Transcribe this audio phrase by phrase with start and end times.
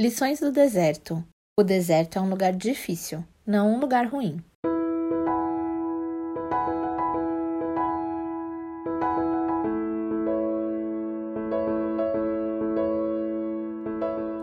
[0.00, 1.22] Lições do deserto.
[1.58, 4.42] O deserto é um lugar difícil, não um lugar ruim.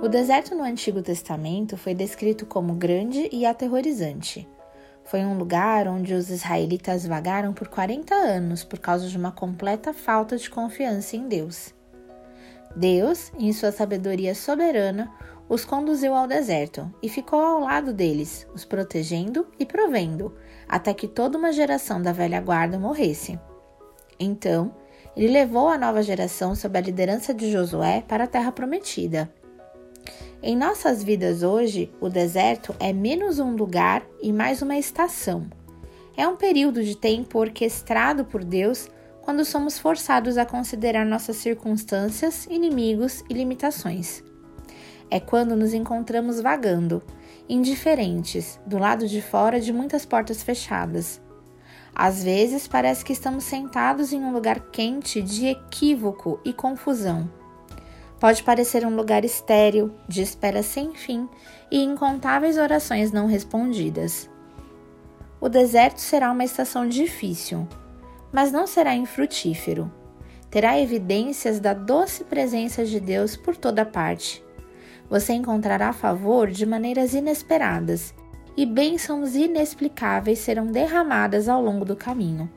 [0.03, 4.47] O deserto no Antigo Testamento foi descrito como grande e aterrorizante.
[5.05, 9.91] Foi um lugar onde os israelitas vagaram por 40 anos por causa de uma completa
[9.91, 11.73] falta de confiança em Deus.
[12.75, 15.11] Deus, em sua sabedoria soberana,
[15.49, 20.33] os conduziu ao deserto e ficou ao lado deles, os protegendo e provendo,
[20.67, 23.39] até que toda uma geração da velha guarda morresse.
[24.19, 24.73] Então,
[25.15, 29.31] ele levou a nova geração sob a liderança de Josué para a terra prometida.
[30.43, 35.47] Em nossas vidas hoje, o deserto é menos um lugar e mais uma estação.
[36.15, 38.89] É um período de tempo orquestrado por Deus
[39.21, 44.26] quando somos forçados a considerar nossas circunstâncias, inimigos e limitações.
[45.09, 47.01] É quando nos encontramos vagando,
[47.47, 51.21] indiferentes, do lado de fora de muitas portas fechadas.
[51.95, 57.29] Às vezes parece que estamos sentados em um lugar quente de equívoco e confusão
[58.19, 61.29] Pode parecer um lugar estéril, de espera sem fim
[61.69, 64.27] e incontáveis orações não respondidas.
[65.39, 67.67] O deserto será uma estação difícil,
[68.31, 69.91] mas não será infrutífero.
[70.49, 74.43] Terá evidências da doce presença de Deus por toda parte.
[75.09, 78.13] Você encontrará favor de maneiras inesperadas
[78.55, 82.49] e bênçãos inexplicáveis serão derramadas ao longo do caminho.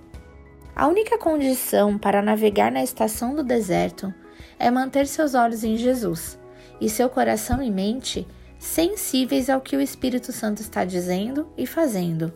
[0.75, 4.12] A única condição para navegar na estação do deserto
[4.59, 6.39] é manter seus olhos em Jesus
[6.81, 8.27] e seu coração e mente
[8.59, 12.33] sensíveis ao que o Espírito Santo está dizendo e fazendo.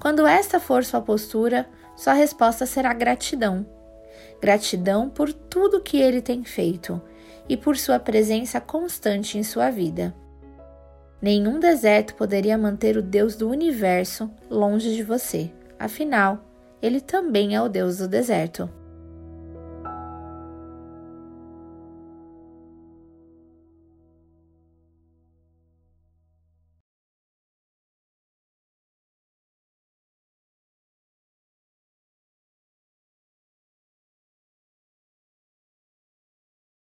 [0.00, 3.66] Quando esta for sua postura, sua resposta será gratidão.
[4.40, 7.00] Gratidão por tudo que ele tem feito
[7.48, 10.14] e por sua presença constante em sua vida.
[11.20, 15.50] Nenhum deserto poderia manter o Deus do universo longe de você.
[15.78, 16.44] Afinal,
[16.80, 18.70] ele também é o Deus do deserto.